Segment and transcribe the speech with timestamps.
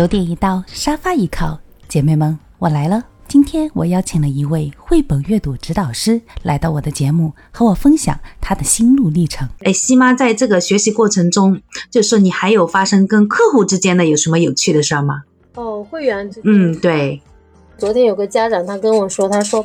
[0.00, 3.04] 楼垫一到，沙发一靠，姐妹们，我来了。
[3.28, 9.46] 今天我邀请了一位绘本阅读指导师来到我的节目，和我分享他的心路历程。
[9.62, 11.60] 哎，西妈，在这个学习过程中，
[11.90, 15.24] 就是说你还有发生跟客户之间的有什么有趣的事儿吗？
[15.56, 17.20] 哦，会员之间嗯，对，
[17.76, 19.62] 昨天有个家长他跟我说，他说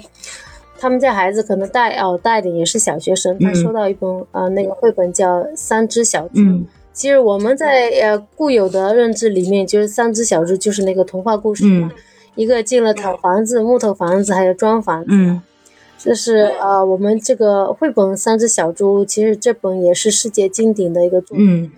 [0.77, 6.41] 他们家孩子可能带哦带的也是小学生，他嗯收到一本呃那个绘本叫《三只小猪》。
[6.43, 6.65] 嗯
[6.95, 11.91] 其实我们在呃固有的认知里面，就是三只小猪就是那个童话故事嘛，
[12.35, 15.09] 一个进了草房子、木头房子，还有砖房子。
[15.11, 15.41] 嗯。
[15.97, 21.65] 这是呃我们这个绘本《三只小猪》，其实这本也是世界经典的一个作品。
[21.65, 21.71] 嗯。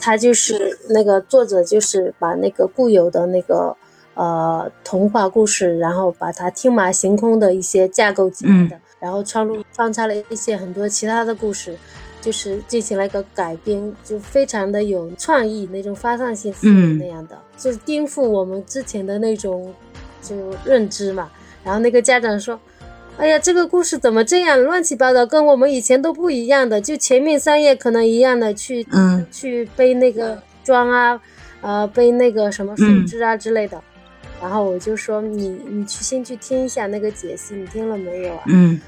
[0.00, 3.76] 它就是那个作者就是把那个固有的那个
[4.14, 11.76] 呃童话故事，然后把它天马行空的一些架构起来的，然后穿入穿插了一些很多其他的故事，
[12.22, 19.74] 就是进行了一个改编，就非常的有创意那种发散性思维嗯那样的，就是颠覆我们之前的那种
[20.22, 21.30] 就认知嘛。
[21.62, 22.58] 然后那个家长说。
[23.18, 26.80] 哎呀，这个故事怎么这样乱七八糟，跟我们以前都不一样的。
[26.80, 31.20] 就前面三页可能一样的去嗯去背那个砖啊，
[31.60, 33.80] 呃，背那个什么树枝啊之类的。
[34.40, 38.44] 然后我就说你你去先去听一下那个解析，你听了没有啊？
[38.46, 38.80] 嗯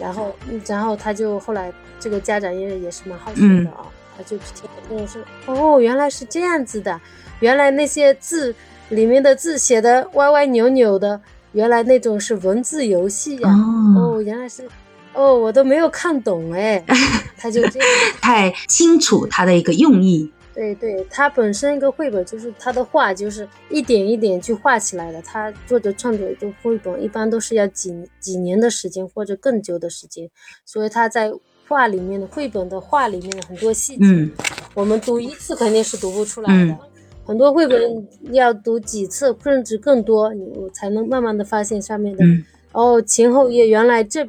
[0.00, 7.00] 然后嗯然后他就后来这个家长也也是蛮好学嗯的啊，他就去听了，跟我说哦，原来是这样子的，
[7.40, 8.54] 原来那些字
[8.90, 11.20] 里面的字写的歪歪扭扭的，
[11.52, 14.68] 原来那种是文字游戏呀、哦，哦，原来是，
[15.14, 16.84] 哦，我都没有看懂哎，
[17.36, 17.88] 他就这样。
[18.20, 20.32] 太清楚他的一个用意。
[20.54, 25.22] 对对，他本身一个绘本就是他的画就是一点一点去画起来的。
[25.22, 30.28] 他作者创作一个绘本一般都是要几几年的时间或者更久的时间，
[30.64, 31.30] 所以他在
[31.68, 34.30] 画里面的绘本的画里面的很多细节，嗯。
[34.74, 36.72] 我们读一次肯定是读不出来的。
[36.72, 36.78] 嗯。
[37.26, 42.44] 很多绘本要读几次甚至更多，你我才能慢慢的发现上面的、嗯。
[42.72, 44.26] 哦前后页原来这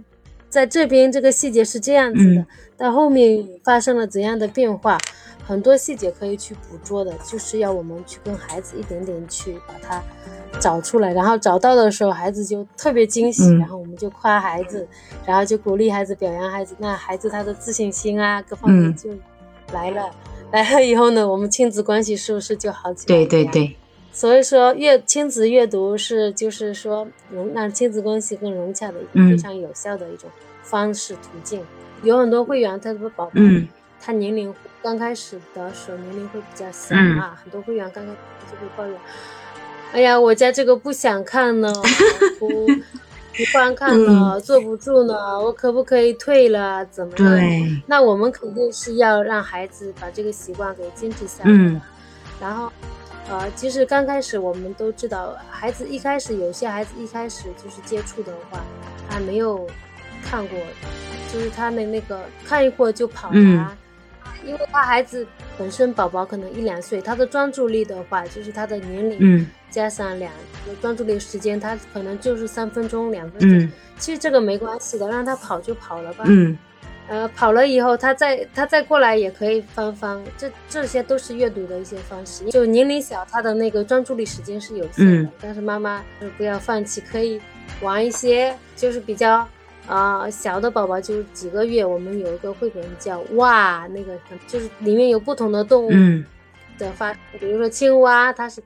[0.50, 2.46] 在这边这个细节是这样子的，嗯。
[2.76, 4.98] 到后面发生了怎样的变化，
[5.50, 10.00] 很多细节可以去捕捉的，就是要我们去跟孩子一点点去把它
[10.60, 14.88] 找出来，然后找到的时候，孩子就特别惊喜，嗯然后我们就夸孩子，
[15.26, 19.10] 然后就鼓励孩子，表扬孩子，那孩子他的自信心啊各方面嗯就
[19.74, 20.12] 来了。
[20.52, 23.26] 来了以后呢，我们亲子关系是不是就好起来了？
[23.26, 23.76] 对对对，
[24.12, 30.30] 所以说阅亲子阅读是就是说融让亲子关系更融洽的一个嗯非常有效的一种
[30.62, 31.64] 方式途径。
[32.04, 33.32] 有很多会员他的宝宝，
[34.00, 38.18] 嗯他年龄刚开始的时候年龄会比较小嗯，很多会员刚开始
[38.50, 38.98] 就会抱怨，
[39.92, 41.72] 哎呀，我家这个不想看呢，
[42.40, 42.48] 不
[43.36, 46.86] 不观看嗯了，坐不住呢，我可不可以退了？
[46.86, 47.36] 怎么样？
[47.36, 51.56] 对，那我们肯定是要让孩子把这个习惯给坚持下来的。
[51.56, 51.82] 嗯
[52.42, 52.72] 然后，
[53.30, 58.62] 呃，其实刚开始我们都知道，孩子一开始有些孩子一开始就是接触的话，
[59.10, 59.68] 他没有
[60.24, 60.58] 看过，
[61.34, 63.68] 就是他的那个看一会儿就跑啊，嗯
[64.46, 65.26] 因为他孩子
[65.58, 70.32] 本身宝宝可能一两岁，他的专注力的话，就是他的年龄、嗯加上两
[70.66, 73.60] 个专注力时间，他可能就是三分钟、两分钟。
[73.60, 76.24] 嗯其实这个没关系的，让他跑就跑了吧。
[76.28, 76.58] 嗯
[77.08, 82.46] 呃，跑了以后，他再他再过来也可以翻翻，这这些都是阅读的一些方式。
[82.46, 87.42] 就年龄小，他的那个专注力时间是有限的，嗯但是妈妈就是不要放弃，可以
[87.82, 89.48] 玩一些就是比较
[89.90, 94.14] 啊、呃小的宝宝，就是几个月，我们有一个绘本叫哇，那个
[94.48, 96.24] 就是里面有不同的动物嗯
[96.78, 98.62] 的发，比如说青蛙，它是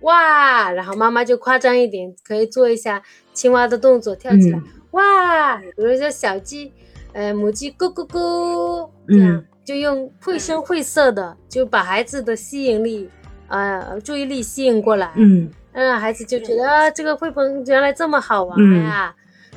[0.00, 3.00] 哇，然后妈妈就夸张一点，可以做一下
[3.32, 6.72] 青蛙的动作，跳起来、嗯哇，比如说小鸡，
[7.12, 13.08] 呃，母鸡咕咕咕，这样、嗯就用绘声绘色的，就把孩子的吸引力，
[13.48, 19.14] 呃，注意力吸引过来，嗯让孩子就觉得啊，这个绘本原来这么好玩嗯呀、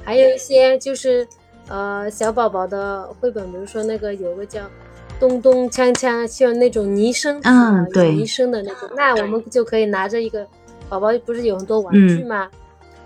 [0.07, 1.27] 还有一些就是
[1.67, 4.61] 呃小宝宝的绘本，比如说那个有个叫
[5.19, 10.47] 咚咚锵锵，像那种泥声嗯对有拟声的那种，那我们就可以拿着一个
[10.87, 12.27] 宝宝不是有很多玩具嗯。
[12.27, 12.49] 吗？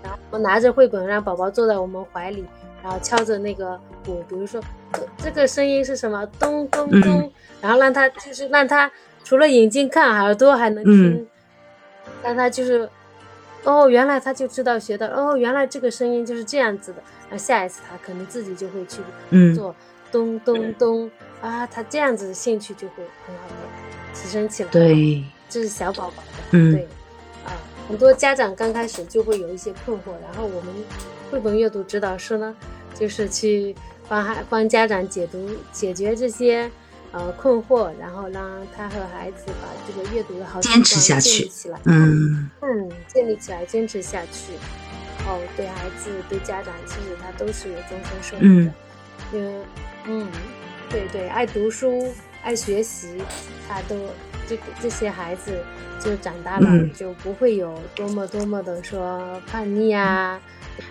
[0.00, 2.44] 然后我拿着绘本，让宝宝坐在我们怀里，
[2.84, 3.76] 然后敲着那个
[4.06, 4.62] 鼓，比如说
[4.92, 6.24] 呃这个声音是什么？
[6.38, 8.88] 咚咚咚，嗯然后让他就是让他
[9.24, 11.26] 除了眼睛看，耳朵还能听，嗯
[12.22, 12.88] 让他就是
[13.64, 17.02] 哦，原来他就知道学到哦，原来这个声音就是这样子的。
[17.30, 19.00] 那下一次他可能自己就会去
[19.30, 19.74] 嗯做
[20.10, 21.10] 咚咚咚
[21.40, 23.54] 啊，他这样子的兴趣就会很好的
[24.14, 26.88] 提升起来。，对，这是小宝宝的，嗯对
[27.46, 27.56] 啊，
[27.88, 30.74] 很多家长刚开始就会有一些困惑，然后我们
[31.30, 32.54] 绘本阅读指导师呢，
[32.94, 33.74] 就是去
[34.08, 36.70] 帮孩帮家长解读解决这些
[37.12, 41.78] 呃困惑，然后让他和孩子把这个阅读的好习坚持惯下去建立起来。
[41.84, 44.52] 嗯嗯，建立起来，坚持下去。
[45.18, 48.72] 然后，对孩子、对家长，其实他都是有终身受益嗯的。
[49.32, 49.64] 因为，
[50.06, 50.28] 嗯，
[50.90, 52.12] 对对，爱读书、
[52.42, 53.22] 爱学习，
[53.68, 53.94] 他都
[54.48, 55.62] 这个这些孩子
[56.00, 60.40] 就长大了、嗯就不会有多么多么的说叛逆啊。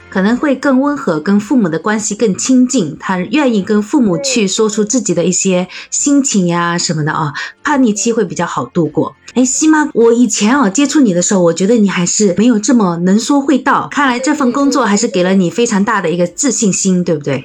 [0.10, 7.34] 可能会更温和，跟父母的关系更亲近，他愿意跟父母去说出自己的一些心情呀什么的啊，
[7.64, 9.16] 叛逆期会比较好度过。
[9.34, 17.44] 哎，西妈，我以前啊接触你的时候，我觉得你还是没有这么能说会道，看来这份工作还是给了你非常大的一个自信心，对不对？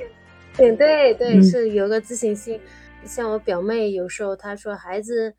[0.57, 2.59] 对对对，嗯是有个自信心。
[3.05, 5.33] 像我表妹有时候她说孩子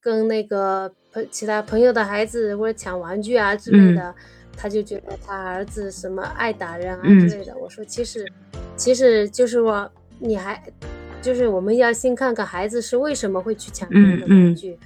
[0.00, 4.14] 跟那个朋其他朋友的孩子或者抢玩具啊之类的，
[4.56, 7.56] 她就觉得他儿子什么爱打人啊嗯之类的。
[7.58, 8.26] 我说其实
[8.76, 10.62] 其实就是我你还
[11.22, 14.78] 就是我们要先看看孩子是为什么会去抢别人的嗯嗯玩具，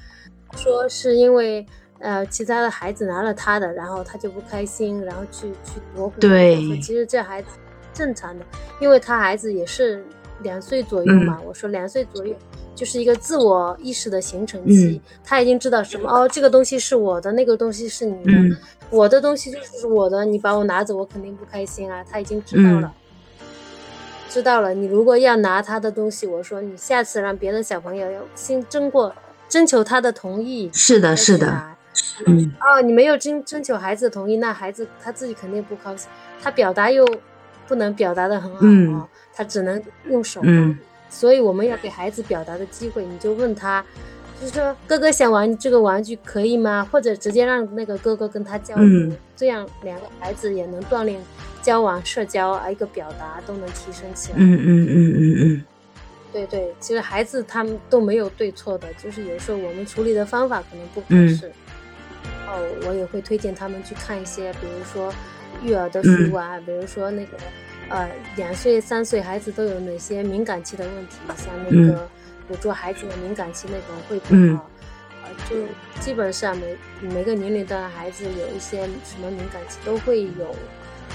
[0.57, 1.67] 说是因为。
[2.01, 6.19] 呃，其他的孩子拿了他的，然后他就不开心，然后去去夺回来。
[6.19, 7.49] 对其实这孩子
[7.95, 8.45] 正常的，
[8.79, 10.05] 因为他孩子也是
[10.43, 11.39] 两岁左右嘛。
[11.41, 12.37] 嗯我说两岁左右
[12.75, 15.01] 就是一个自我意识的形成期，嗯。
[15.25, 18.57] 他已经知道什么哦，这个东西是我的，那个东西是你的，嗯。
[18.91, 22.05] 我的东西就是我的，你把我拿走，我肯定不开心啊。
[22.11, 22.93] 他已经知道了。
[24.29, 29.15] 知道了，你如果要拿他的东西，我说你下次让别的小朋友要先征过
[29.49, 31.47] 征求他的同意，是的，是的，
[32.27, 36.09] 嗯哦，你没有征征求孩子的同意，那孩子他自己肯定不高兴，
[36.43, 37.07] 他表达又
[37.69, 38.95] 不能表达的很好、嗯。
[38.97, 40.77] 哦，他只能用手，嗯
[41.15, 43.83] 所以我们要给孩子表达的机会，你就问他，
[44.41, 46.87] 就是说哥哥想玩这个玩具可以吗？
[46.91, 51.21] 或者直接让那个哥哥跟他交流，嗯这样两个孩子也能锻炼
[51.63, 54.39] 交往、社交啊，一个表达都能提升起来。
[54.39, 55.65] 嗯嗯嗯嗯嗯
[56.33, 61.49] 对对，其实孩子他们都没有对错的，就是有时候我们处理的方法可能不合嗯适。
[62.49, 65.15] 哦，我也会推荐他们去看一些，比如说
[65.63, 67.39] 育儿的书啊，比如说那个
[67.89, 72.09] 呃两岁、三岁孩子都有哪些敏感期的问题，像那个
[72.49, 74.65] 捕捉孩子的敏感期那种绘本啊，
[75.25, 75.57] 呃，就
[76.01, 80.55] 基本上每每个年龄段的孩子有一些什么敏感期都会有，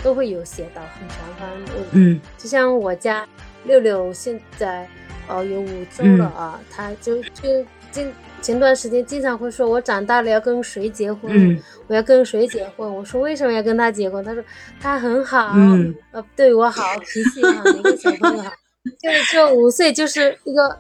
[0.03, 1.85] 都会有写到很全方位。
[1.91, 2.19] 嗯。
[2.37, 3.27] 就像我家
[3.65, 4.87] 六六现在
[5.27, 8.11] 呃有五周了啊，他就就经
[8.41, 12.95] 前段时间经常会说，我长大了要跟谁结婚，嗯我要跟谁结婚。
[12.95, 14.23] 我说为什么要跟他结婚？
[14.23, 14.43] 他说
[14.79, 18.51] 他很好，嗯呃，对我好，脾气好，每个小朋友好。
[19.01, 20.77] 就是就五岁就是一个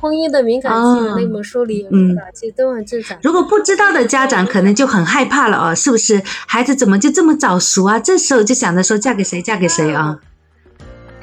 [0.00, 3.18] 婚姻的敏感期嘛，哦那本书里有说到，其实都很正常。
[3.22, 6.22] 如果不知道的家长可能就很害怕了哦，是不是？
[6.24, 7.98] 孩子怎么就这么早熟啊？
[7.98, 10.18] 这时候就想着说嫁给谁嫁给谁啊？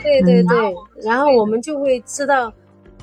[0.04, 0.58] 对对对，
[1.04, 2.54] 然后我们就会知道，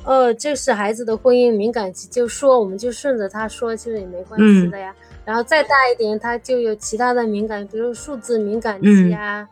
[0.05, 4.95] 呃，这是孩子的婚姻敏感期，就说我们就顺着他说，其实也没关系的呀。
[5.25, 9.49] 然后再大一点，他就有其他的敏感，比如数字敏感期呀，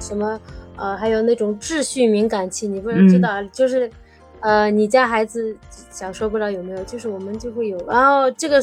[0.00, 0.40] 什么
[0.76, 3.88] 呃，还有那种秩序敏感期，你不能知道，就是
[4.40, 5.56] 呃，你家孩子
[5.92, 8.60] 小时候不知道有没有，就是我们就会有，然后这个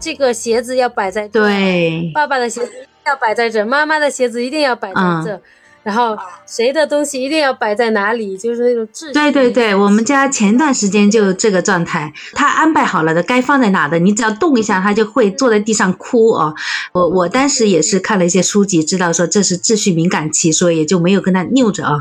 [0.00, 2.72] 这个鞋子要摆在，对，爸爸的鞋子
[3.04, 5.40] 要摆在这，妈妈的鞋子一定要摆在这。
[5.86, 9.12] 然后谁的东西一定要摆在哪里，就是那种秩序。
[9.12, 16.52] 对对对，我们家前段时间就这个状态，他安排好了的，该放在哪的，你只要动一下，他就会坐在地上哭哦。
[16.90, 22.00] 我我当时也是看了一些书籍，知道说这是秩序敏感期，所以也就没有跟他拗着啊。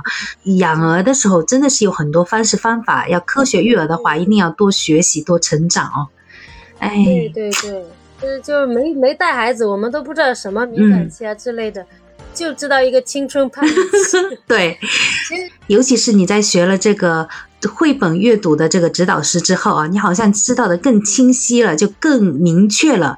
[0.58, 6.08] 养儿的时候真的是有很多方式方法，要科学育儿的话，一定要多学习多成长哦。
[6.80, 7.86] 哎，对对对，
[8.20, 11.86] 就是就是没没带孩子，我们都不知道什么敏感期啊之类的。
[12.34, 14.77] 就知道一个青春叛逆期， 对，
[15.67, 17.29] 尤其是你在学了这个
[17.74, 23.17] 绘本阅读的这个指导师之后啊，你好像知道的更清晰了，就更明确了。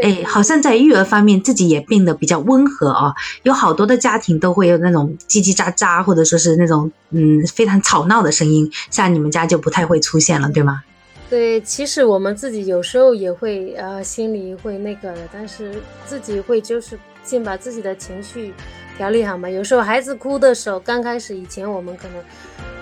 [0.00, 3.14] 哎，好像在育儿方面自己也变得比较温和啊。
[3.42, 10.82] 有好多的家庭都会有那种叽叽喳喳，或者说是那种嗯非常吵闹的声音，像你们家就不太会出现了，对吗？
[11.28, 15.74] 对，其实我们自己有时候也会呃心里会那个的，但是
[16.06, 16.96] 自己会就是。
[17.26, 18.54] 先把自己的情绪
[18.96, 19.50] 调理好嘛。
[19.50, 22.22] 有时候孩子哭的时候，刚开始以前我们可能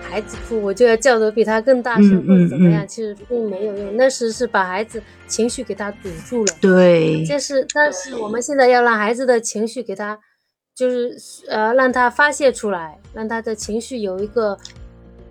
[0.03, 3.97] 孩子哭，我就要叫得比他更大声，嗯、或者怎么样，其实并没有用。
[3.97, 6.55] 那时是把孩子情绪给他堵住了。
[6.61, 10.19] 对，这是但是我们现在要让孩子的情绪给他，
[10.75, 11.17] 就是
[11.49, 14.57] 呃让他发泄出来，让他的情绪有一个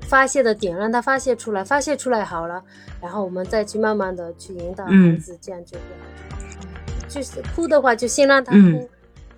[0.02, 2.62] 发泄的点，让他发泄出来，发泄出来好了，
[3.00, 5.84] 然后我们再去慢慢的去引导孩子，这样就会。
[7.08, 8.58] 就是哭的话，就先让他哭。
[8.58, 8.90] 嗯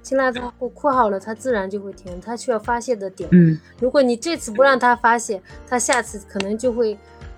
[0.06, 2.22] 先让他哭，哭好了，他自然就会停。
[2.22, 6.96] 他需要发泄的点，嗯，如果你这次不让他发泄，他下次可能就会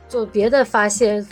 [0.10, 1.26] 做别的发泄，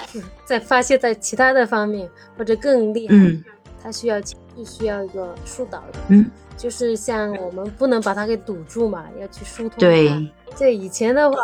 [0.45, 3.43] 再发泄在其他的方面，或者更厉害，嗯
[3.83, 6.25] 他需要情绪需要一个疏导的，嗯，
[6.57, 9.77] 就是像我们不能把它给堵住嘛，要去疏通。
[9.77, 11.37] 对，这以前的话，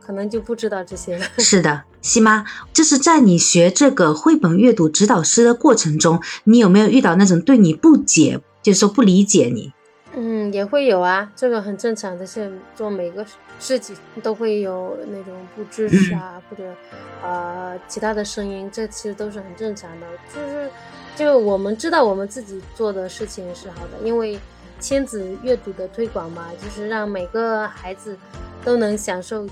[0.00, 1.24] 可能就不知道这些了。
[1.38, 9.72] 是的，西妈，就是在你学这个绘本阅读指导师的过程中，你有没有遇到那种对你不解，就是说不理解你？
[10.12, 13.24] 嗯，也会有啊，这个很正常的，是做每个
[13.60, 13.94] 事情
[14.24, 16.74] 都会有那种不支持啊，或者
[17.22, 20.06] 呃其他的声音，这其实都是很正常的。
[20.34, 20.68] 就是
[21.14, 24.36] 就我们知道我们自己做的事情是好的，因为
[24.80, 28.18] 亲子阅读的推广嘛，就是让每个孩子
[28.64, 29.46] 都能享受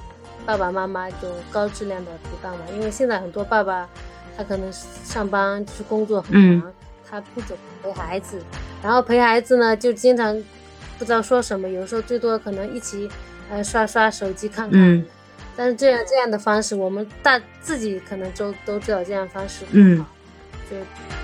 [0.45, 2.65] 爸爸妈妈就高质量的陪伴嘛。
[2.75, 3.89] 因为现在很多爸爸
[4.37, 6.73] 他可能上班就是工作很忙。
[7.07, 8.43] 他不怎么陪孩子，
[8.85, 10.39] 然后陪孩子呢，就经常
[10.99, 13.09] 不知道说什么，有时候最多可能一起
[13.51, 14.79] 呃刷刷手机看看。
[14.79, 15.03] 嗯。
[15.57, 20.07] 但是这样这样的方式，我们大自己可能都都知道这样方式不好。
[20.71, 20.77] 就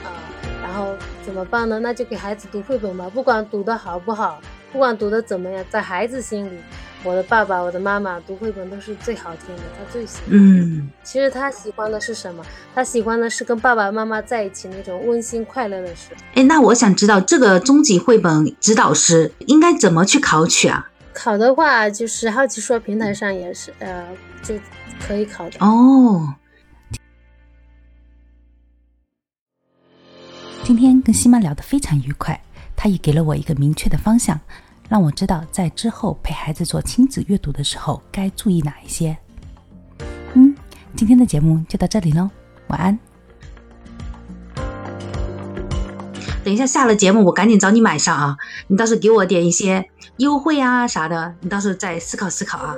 [0.09, 0.17] 啊，
[0.62, 1.79] 然后怎么办呢？
[1.81, 4.40] 那就给孩子读绘本吧，不管读的好不好，
[4.73, 6.59] 不管读的怎么样，在孩子心里。
[7.02, 10.26] 我的爸爸，我的妈妈读绘本都是最好听的，他最喜欢。
[10.28, 12.45] 嗯，其实他喜欢的是什么？
[12.75, 16.11] 他喜欢的是跟爸爸妈妈在一起那种温馨快乐的事。
[16.35, 20.90] 哎，那我想知道这个中级绘本指导师应该怎么去考取啊？
[21.14, 24.07] 考的话，就是好奇说平台上也是，呃，
[24.42, 24.54] 就
[25.00, 25.59] 可以考的。
[25.61, 26.35] 哦。
[30.62, 32.40] 今天跟西妈聊得非常愉快，
[32.76, 34.38] 她也给了我一个明确的方向。
[34.90, 39.16] 让我知道，在之后陪孩子做亲子阅读的时候，该注意哪一些。
[40.35, 40.52] 嗯，
[40.97, 42.28] 今天的节目就到这里喽，
[42.66, 42.99] 晚安。
[46.42, 48.37] 等一下下了节目，我赶紧找你买上啊！
[48.66, 52.75] 你到时候给我点一些优惠啊啥的，你到时候再思考思考啊。